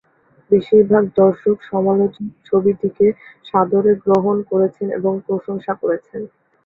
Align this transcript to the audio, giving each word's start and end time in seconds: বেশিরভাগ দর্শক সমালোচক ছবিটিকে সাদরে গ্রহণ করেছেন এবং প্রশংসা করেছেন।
বেশিরভাগ 0.51 1.03
দর্শক 1.17 1.57
সমালোচক 1.69 2.13
ছবিটিকে 2.45 3.07
সাদরে 3.45 3.91
গ্রহণ 4.05 4.37
করেছেন 4.51 4.87
এবং 4.97 5.13
প্রশংসা 5.27 5.73
করেছেন। 5.81 6.21